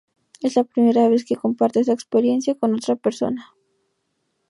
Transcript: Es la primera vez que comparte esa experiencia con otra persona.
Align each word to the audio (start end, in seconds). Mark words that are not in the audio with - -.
Es 0.41 0.55
la 0.55 0.63
primera 0.63 1.07
vez 1.09 1.23
que 1.25 1.35
comparte 1.35 1.79
esa 1.81 1.93
experiencia 1.93 2.55
con 2.55 2.73
otra 2.73 2.95
persona. 2.95 3.53